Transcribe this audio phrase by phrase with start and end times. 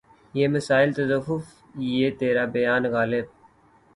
[0.33, 1.43] یہ مسائل تصوف
[1.91, 3.27] یہ ترا بیان غالبؔ